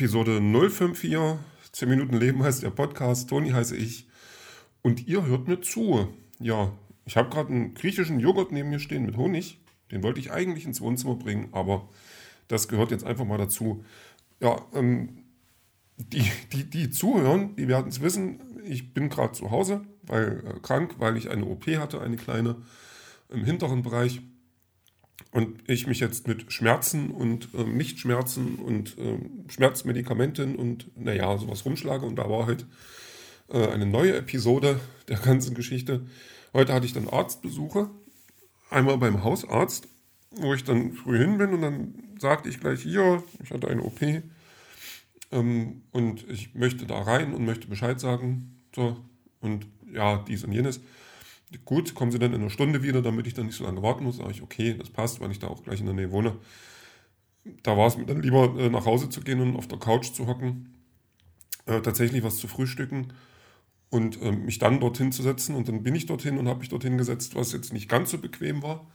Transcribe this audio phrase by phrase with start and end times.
[0.00, 1.14] Episode 054.
[1.72, 3.28] 10 Minuten Leben heißt der Podcast.
[3.28, 4.08] Toni heiße ich.
[4.80, 6.08] Und ihr hört mir zu.
[6.38, 6.72] Ja,
[7.04, 9.60] ich habe gerade einen griechischen Joghurt neben mir stehen mit Honig.
[9.90, 11.86] Den wollte ich eigentlich ins Wohnzimmer bringen, aber
[12.48, 13.84] das gehört jetzt einfach mal dazu.
[14.40, 15.26] Ja, ähm,
[15.98, 18.40] die, die, die zuhören, die werden es wissen.
[18.64, 22.56] Ich bin gerade zu Hause, weil äh, krank, weil ich eine OP hatte, eine kleine
[23.28, 24.22] im hinteren Bereich.
[25.32, 31.64] Und ich mich jetzt mit Schmerzen und ähm, Nichtschmerzen und ähm, Schmerzmedikamenten und naja, sowas
[31.64, 32.04] rumschlage.
[32.04, 32.66] Und da war halt
[33.48, 36.06] äh, eine neue Episode der ganzen Geschichte.
[36.52, 37.90] Heute hatte ich dann Arztbesuche.
[38.70, 39.88] Einmal beim Hausarzt,
[40.30, 43.82] wo ich dann früh hin bin und dann sagte ich gleich hier, ich hatte eine
[43.82, 44.00] OP
[45.32, 48.60] ähm, und ich möchte da rein und möchte Bescheid sagen.
[48.74, 48.96] So,
[49.40, 50.80] und ja, dies und jenes.
[51.64, 54.04] Gut, kommen Sie dann in einer Stunde wieder, damit ich dann nicht so lange warten
[54.04, 54.18] muss.
[54.18, 56.36] Sage ich, okay, das passt, weil ich da auch gleich in der Nähe wohne.
[57.62, 60.12] Da war es mir dann lieber, äh, nach Hause zu gehen und auf der Couch
[60.12, 60.74] zu hocken,
[61.66, 63.12] äh, tatsächlich was zu frühstücken
[63.88, 65.56] und äh, mich dann dorthin zu setzen.
[65.56, 68.18] Und dann bin ich dorthin und habe mich dorthin gesetzt, was jetzt nicht ganz so
[68.18, 68.86] bequem war.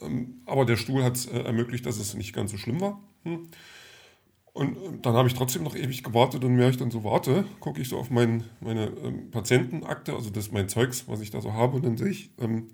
[0.00, 3.00] Ähm, aber der Stuhl hat es äh, ermöglicht, dass es nicht ganz so schlimm war.
[3.24, 3.48] Hm.
[4.60, 7.46] Und äh, dann habe ich trotzdem noch ewig gewartet und während ich dann so warte,
[7.60, 11.30] gucke ich so auf mein, meine ähm, Patientenakte, also das ist mein Zeugs, was ich
[11.30, 12.68] da so habe, und dann sehe ich, ähm,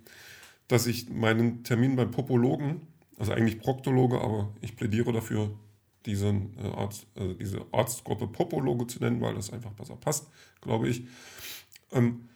[0.66, 2.80] dass ich meinen Termin beim Popologen,
[3.18, 5.52] also eigentlich Proktologe, aber ich plädiere dafür,
[6.06, 10.28] diesen, äh, Arzt, also diese Arztgruppe Popologe zu nennen, weil das einfach besser passt,
[10.60, 11.06] glaube ich.
[11.92, 12.28] Ähm,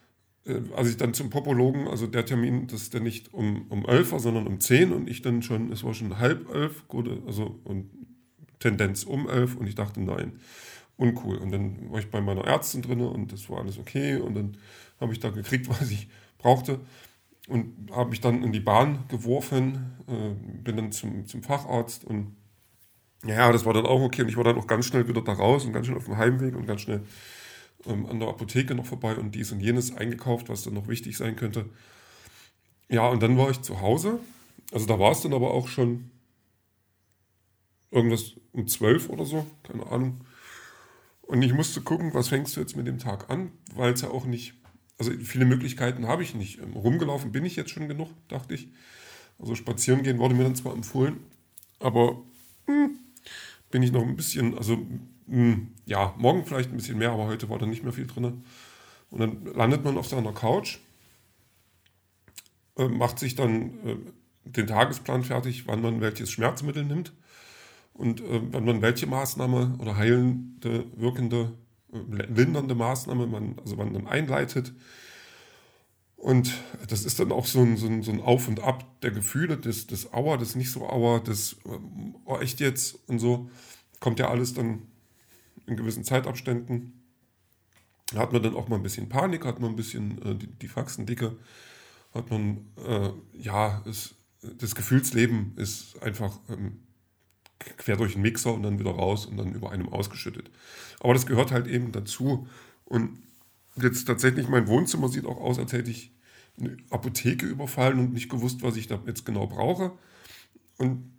[0.45, 3.85] äh, als ich dann zum Popologen, also der Termin, das ist dann nicht um, um
[3.85, 6.85] 11 war, sondern um 10 und ich dann schon, es war schon halb elf,
[7.27, 7.91] also und
[8.61, 10.39] Tendenz um elf und ich dachte, nein,
[10.97, 11.39] uncool.
[11.39, 14.57] Und dann war ich bei meiner Ärztin drin und das war alles okay und dann
[15.01, 16.09] habe ich da gekriegt, was ich
[16.39, 16.81] brauchte
[17.49, 22.37] und habe mich dann in die Bahn geworfen, äh, bin dann zum, zum Facharzt und
[23.27, 25.33] ja, das war dann auch okay und ich war dann auch ganz schnell wieder da
[25.33, 27.03] raus und ganz schnell auf dem Heimweg und ganz schnell
[27.87, 31.17] ähm, an der Apotheke noch vorbei und dies und jenes eingekauft, was dann noch wichtig
[31.17, 31.67] sein könnte.
[32.89, 34.21] Ja, und dann war ich zu Hause.
[34.73, 36.11] Also da war es dann aber auch schon
[37.91, 40.21] irgendwas um zwölf oder so, keine Ahnung.
[41.23, 44.11] Und ich musste gucken, was fängst du jetzt mit dem Tag an, weil es ja
[44.11, 44.55] auch nicht,
[44.99, 46.61] also viele Möglichkeiten habe ich nicht.
[46.61, 48.69] Ähm, rumgelaufen bin ich jetzt schon genug, dachte ich.
[49.39, 51.19] Also spazieren gehen wurde mir dann zwar empfohlen,
[51.79, 52.21] aber
[52.67, 52.99] hm,
[53.71, 54.79] bin ich noch ein bisschen, also
[55.29, 58.45] hm, ja, morgen vielleicht ein bisschen mehr, aber heute war da nicht mehr viel drin.
[59.11, 60.79] Und dann landet man auf seiner Couch,
[62.77, 63.97] äh, macht sich dann äh,
[64.45, 67.13] den Tagesplan fertig, wann man welches Schmerzmittel nimmt
[68.01, 71.53] und äh, wenn man welche Maßnahme oder heilende, wirkende,
[71.93, 71.99] äh,
[72.33, 74.73] lindernde Maßnahme man, also man dann einleitet.
[76.17, 76.55] Und
[76.89, 79.59] das ist dann auch so ein, so ein, so ein Auf und Ab der Gefühle,
[79.59, 81.57] das, das Auer, das nicht so Auer, das
[82.25, 83.51] oh, echt jetzt und so.
[84.01, 84.87] Kommt ja alles dann
[85.67, 87.05] in gewissen Zeitabständen.
[88.15, 90.69] Hat man dann auch mal ein bisschen Panik, hat man ein bisschen äh, die, die
[90.69, 91.37] Faxendicke,
[92.15, 96.81] hat man, äh, ja, ist, das Gefühlsleben ist einfach ähm,
[97.61, 100.51] quer durch den Mixer und dann wieder raus und dann über einem ausgeschüttet.
[101.01, 102.49] Aber das gehört halt eben dazu.
[102.85, 103.19] Und
[103.77, 106.13] jetzt tatsächlich, mein Wohnzimmer sieht auch aus, als hätte ich
[106.59, 109.93] eine Apotheke überfallen und nicht gewusst, was ich da jetzt genau brauche.
[110.79, 111.13] Und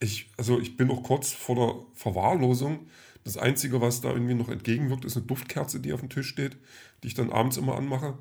[0.00, 2.86] ich, also ich bin noch kurz vor der Verwahrlosung.
[3.24, 6.56] Das Einzige, was da irgendwie noch entgegenwirkt, ist eine Duftkerze, die auf dem Tisch steht,
[7.02, 8.18] die ich dann abends immer anmache,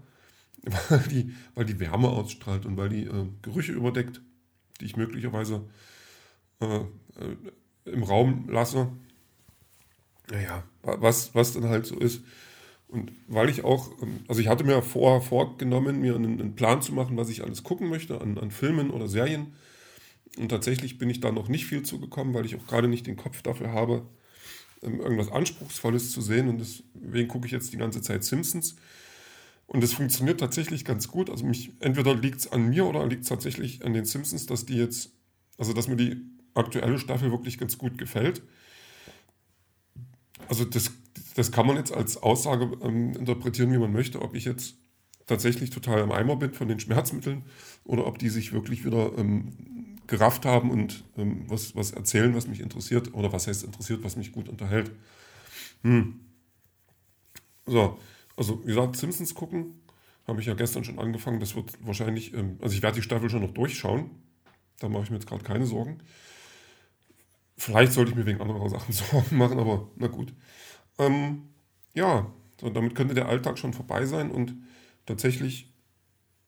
[0.89, 4.21] weil die, weil die Wärme ausstrahlt und weil die äh, Gerüche überdeckt,
[4.79, 5.67] die ich möglicherweise
[6.61, 8.87] äh, im Raum lasse.
[10.29, 12.21] Naja, was, was dann halt so ist.
[12.87, 16.81] Und weil ich auch, ähm, also ich hatte mir vorher vorgenommen, mir einen, einen, Plan
[16.81, 19.53] zu machen, was ich alles gucken möchte an, an Filmen oder Serien.
[20.37, 23.17] Und tatsächlich bin ich da noch nicht viel zugekommen, weil ich auch gerade nicht den
[23.17, 24.05] Kopf dafür habe,
[24.81, 26.49] ähm, irgendwas Anspruchsvolles zu sehen.
[26.49, 28.75] Und deswegen gucke ich jetzt die ganze Zeit Simpsons.
[29.67, 31.29] Und es funktioniert tatsächlich ganz gut.
[31.29, 34.65] Also mich, entweder liegt es an mir oder liegt es tatsächlich an den Simpsons, dass
[34.65, 35.11] die jetzt,
[35.57, 36.21] also dass mir die
[36.53, 38.41] aktuelle Staffel wirklich ganz gut gefällt.
[40.47, 40.91] Also das,
[41.35, 44.75] das kann man jetzt als Aussage ähm, interpretieren, wie man möchte, ob ich jetzt
[45.27, 47.43] tatsächlich total am Eimer bin von den Schmerzmitteln
[47.85, 52.47] oder ob die sich wirklich wieder ähm, gerafft haben und ähm, was, was erzählen, was
[52.47, 54.91] mich interessiert oder was heißt interessiert, was mich gut unterhält.
[55.83, 56.19] Hm.
[57.65, 57.97] So,
[58.35, 59.81] also wie gesagt, Simpsons gucken,
[60.27, 61.39] habe ich ja gestern schon angefangen.
[61.39, 64.09] Das wird wahrscheinlich, ähm, also ich werde die Staffel schon noch durchschauen.
[64.79, 65.99] Da mache ich mir jetzt gerade keine Sorgen.
[67.61, 70.33] Vielleicht sollte ich mir wegen anderer Sachen Sorgen machen, aber na gut.
[70.97, 71.43] Ähm,
[71.93, 74.55] ja, so, damit könnte der Alltag schon vorbei sein und
[75.05, 75.71] tatsächlich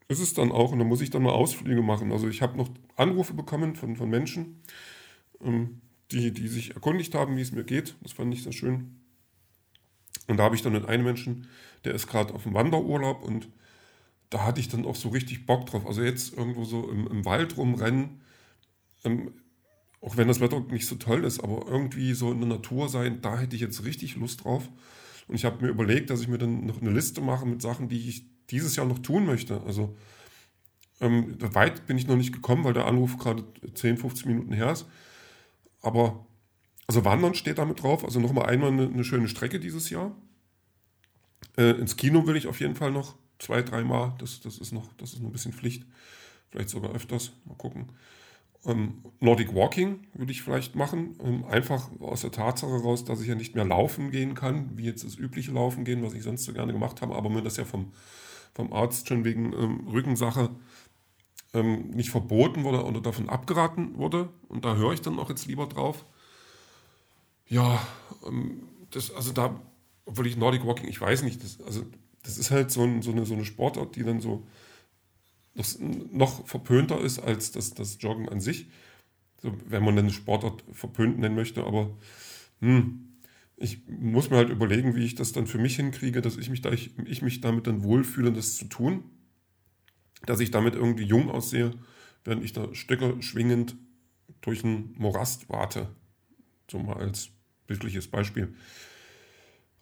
[0.08, 2.12] ist es dann auch, und da muss ich dann mal Ausflüge machen.
[2.12, 4.64] Also ich habe noch Anrufe bekommen von, von Menschen,
[5.40, 5.82] ähm,
[6.12, 7.96] die, die sich erkundigt haben, wie es mir geht.
[8.02, 9.00] Das fand ich sehr schön.
[10.28, 11.48] Und da habe ich dann mit einem Menschen,
[11.86, 13.50] der ist gerade auf dem Wanderurlaub und
[14.32, 15.86] da hatte ich dann auch so richtig Bock drauf.
[15.86, 18.22] Also jetzt irgendwo so im, im Wald rumrennen,
[19.04, 19.32] ähm,
[20.04, 23.22] auch wenn das Wetter nicht so toll ist, aber irgendwie so in der Natur sein,
[23.22, 24.68] da hätte ich jetzt richtig Lust drauf.
[25.28, 27.88] Und ich habe mir überlegt, dass ich mir dann noch eine Liste mache mit Sachen,
[27.88, 29.62] die ich dieses Jahr noch tun möchte.
[29.62, 29.96] Also
[31.00, 34.74] ähm, weit bin ich noch nicht gekommen, weil der Anruf gerade 10, 15 Minuten her
[34.74, 34.86] ist.
[35.82, 36.26] Aber
[36.86, 38.04] also Wandern steht damit drauf.
[38.04, 40.14] Also nochmal einmal eine, eine, schöne Strecke dieses Jahr.
[41.58, 44.16] Äh, ins Kino will ich auf jeden Fall noch zwei, dreimal.
[44.20, 45.86] Das, das, ist noch, das ist noch ein bisschen Pflicht.
[46.52, 47.32] Vielleicht sogar öfters.
[47.46, 47.88] Mal gucken.
[48.66, 51.16] Ähm, Nordic Walking würde ich vielleicht machen.
[51.24, 54.86] Ähm, einfach aus der Tatsache raus, dass ich ja nicht mehr laufen gehen kann, wie
[54.86, 57.58] jetzt das übliche Laufen gehen, was ich sonst so gerne gemacht habe, aber mir das
[57.58, 57.92] ja vom,
[58.54, 60.50] vom Arzt schon wegen ähm, Rückensache
[61.54, 64.30] ähm, nicht verboten wurde oder davon abgeraten wurde.
[64.48, 66.06] Und da höre ich dann auch jetzt lieber drauf.
[67.48, 67.86] Ja,
[68.26, 69.60] ähm, das, also da,
[70.06, 71.84] obwohl ich Nordic Walking, ich weiß nicht, das, also
[72.24, 74.44] das ist halt so, ein, so, eine, so eine Sportart, die dann so
[75.54, 75.80] noch,
[76.12, 78.68] noch verpönter ist als das, das Joggen an sich.
[79.42, 81.98] So, wenn man eine Sportart verpönt nennen möchte, aber
[82.60, 83.14] hm,
[83.58, 86.62] ich muss mir halt überlegen, wie ich das dann für mich hinkriege, dass ich mich,
[86.62, 89.04] da, ich, ich mich damit dann wohlfühle, das zu tun.
[90.26, 91.72] Dass ich damit irgendwie jung aussehe,
[92.24, 93.76] während ich da Stöcke schwingend
[94.42, 95.90] durch einen Morast warte.
[96.70, 97.30] So mal als
[97.68, 98.54] bildliches Beispiel.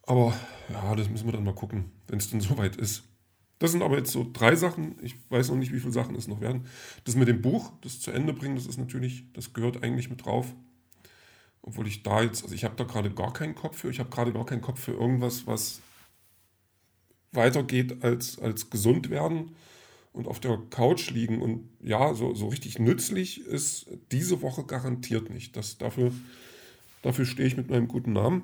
[0.03, 0.33] Aber
[0.69, 3.03] ja, das müssen wir dann mal gucken, wenn es dann soweit ist.
[3.61, 4.95] Das sind aber jetzt so drei Sachen.
[5.03, 6.65] Ich weiß noch nicht, wie viele Sachen es noch werden.
[7.03, 10.25] Das mit dem Buch, das zu Ende bringen, das ist natürlich, das gehört eigentlich mit
[10.25, 10.51] drauf.
[11.61, 13.91] Obwohl ich da jetzt, also ich habe da gerade gar keinen Kopf für.
[13.91, 15.79] Ich habe gerade gar keinen Kopf für irgendwas, was
[17.33, 19.55] weitergeht als, als gesund werden
[20.11, 21.39] und auf der Couch liegen.
[21.39, 25.55] Und ja, so, so richtig nützlich ist diese Woche garantiert nicht.
[25.55, 26.11] Das, dafür,
[27.03, 28.41] dafür stehe ich mit meinem guten Namen.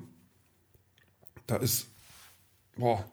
[1.48, 1.88] Da ist,
[2.76, 3.04] boah,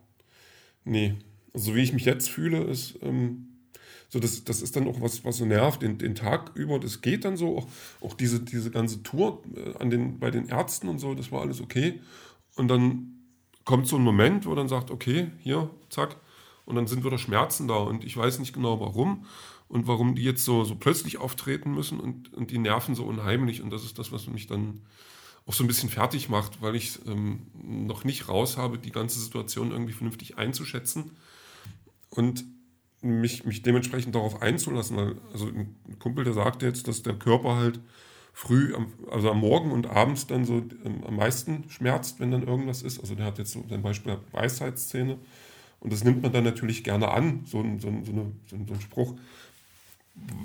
[0.83, 1.15] nee,
[1.55, 3.55] also so wie ich mich jetzt fühle, ist ähm,
[4.09, 6.79] so, das, das ist dann auch was, was so nervt den, den Tag über.
[6.79, 7.57] Das geht dann so.
[7.57, 7.67] Auch,
[8.01, 11.41] auch diese, diese ganze Tour äh, an den, bei den Ärzten und so, das war
[11.41, 12.01] alles okay.
[12.55, 13.15] Und dann
[13.63, 16.17] kommt so ein Moment, wo dann sagt, okay, hier, zack,
[16.65, 19.25] und dann sind wieder Schmerzen da und ich weiß nicht genau warum
[19.67, 23.61] und warum die jetzt so, so plötzlich auftreten müssen und, und die nerven so unheimlich
[23.61, 24.81] und das ist das, was mich dann
[25.45, 29.19] auch so ein bisschen fertig macht, weil ich ähm, noch nicht raus habe, die ganze
[29.19, 31.11] Situation irgendwie vernünftig einzuschätzen
[32.09, 32.45] und
[33.01, 35.19] mich, mich dementsprechend darauf einzulassen.
[35.31, 37.79] Also ein Kumpel, der sagte jetzt, dass der Körper halt
[38.33, 38.73] früh,
[39.11, 42.99] also am Morgen und abends dann so ähm, am meisten schmerzt, wenn dann irgendwas ist.
[42.99, 45.17] Also der hat jetzt so sein Beispiel Weisheitszähne.
[45.79, 48.55] Und das nimmt man dann natürlich gerne an, so ein, so ein, so eine, so
[48.55, 49.15] ein Spruch,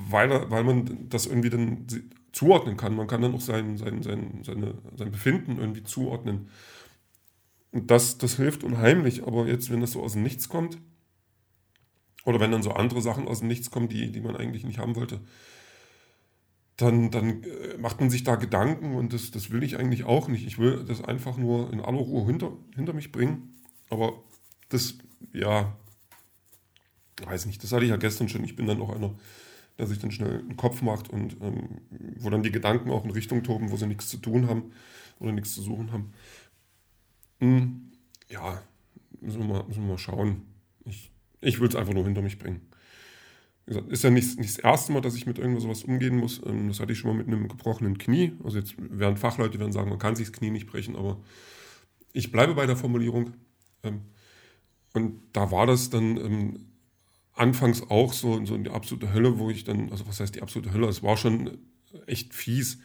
[0.08, 1.86] weil, weil man das irgendwie dann
[2.32, 2.94] zuordnen kann.
[2.94, 6.48] Man kann dann auch sein, sein, sein, seine, sein Befinden irgendwie zuordnen.
[7.72, 9.26] Und das, das hilft unheimlich.
[9.26, 10.78] Aber jetzt, wenn das so aus dem Nichts kommt,
[12.24, 14.78] oder wenn dann so andere Sachen aus dem Nichts kommen, die, die man eigentlich nicht
[14.78, 15.20] haben wollte,
[16.76, 20.28] dann, dann äh, macht man sich da Gedanken und das, das will ich eigentlich auch
[20.28, 20.46] nicht.
[20.46, 23.54] Ich will das einfach nur in aller Ruhe hinter, hinter mich bringen.
[23.90, 24.22] Aber
[24.68, 24.94] das,
[25.32, 25.76] ja,
[27.22, 28.44] weiß nicht, das hatte ich ja gestern schon.
[28.44, 29.14] Ich bin dann auch einer,
[29.78, 31.80] der sich dann schnell einen Kopf macht und ähm,
[32.18, 34.72] wo dann die Gedanken auch in Richtung toben, wo sie nichts zu tun haben
[35.18, 36.12] oder nichts zu suchen haben.
[37.40, 37.92] Hm,
[38.28, 38.62] ja,
[39.20, 40.42] müssen wir mal, müssen wir mal schauen.
[40.84, 41.10] Ich
[41.40, 42.60] ich würde es einfach nur hinter mich bringen.
[43.66, 46.16] Wie gesagt, ist ja nicht, nicht das erste Mal, dass ich mit irgendwas sowas umgehen
[46.16, 46.40] muss.
[46.44, 48.32] Ähm, das hatte ich schon mal mit einem gebrochenen Knie.
[48.42, 51.20] Also jetzt werden Fachleute werden sagen, man kann sich das Knie nicht brechen, aber
[52.12, 53.34] ich bleibe bei der Formulierung.
[53.82, 54.00] Ähm,
[54.92, 56.66] und da war das dann ähm,
[57.32, 60.42] anfangs auch so, so in die absolute Hölle, wo ich dann, also was heißt die
[60.42, 60.88] absolute Hölle?
[60.88, 61.58] Es war schon
[62.06, 62.78] echt fies,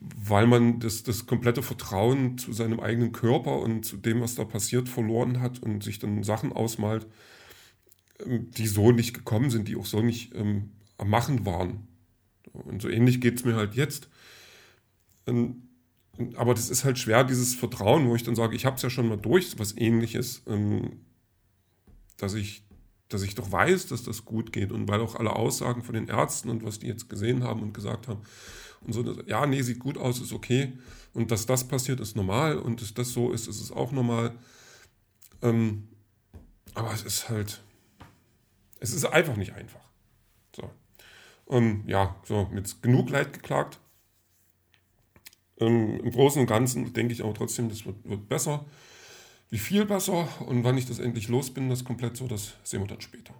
[0.00, 4.44] weil man das, das komplette Vertrauen zu seinem eigenen Körper und zu dem, was da
[4.44, 7.06] passiert, verloren hat und sich dann Sachen ausmalt,
[8.24, 11.88] ähm, die so nicht gekommen sind, die auch so nicht ähm, am Machen waren.
[12.52, 14.08] Und so ähnlich geht es mir halt jetzt.
[15.26, 15.68] Ähm,
[16.34, 18.90] aber das ist halt schwer, dieses Vertrauen, wo ich dann sage, ich habe es ja
[18.90, 21.00] schon mal durch, was ähnliches, ähm,
[22.16, 22.64] dass, ich,
[23.08, 24.72] dass ich doch weiß, dass das gut geht.
[24.72, 27.72] Und weil auch alle Aussagen von den Ärzten und was die jetzt gesehen haben und
[27.72, 28.20] gesagt haben,
[28.86, 30.72] und so, ja, nee, sieht gut aus, ist okay.
[31.14, 32.58] Und dass das passiert, ist normal.
[32.58, 34.36] Und dass das so ist, ist es auch normal.
[35.42, 35.88] Ähm,
[36.74, 37.60] aber es ist halt,
[38.80, 39.80] es ist einfach nicht einfach.
[40.54, 40.70] So.
[41.50, 43.78] Ähm, ja, so, mit genug Leid geklagt.
[45.58, 48.64] Ähm, Im Großen und Ganzen denke ich aber trotzdem, das wird, wird besser.
[49.50, 52.80] Wie viel besser und wann ich das endlich los bin, das komplett so, das sehen
[52.80, 53.34] wir dann später.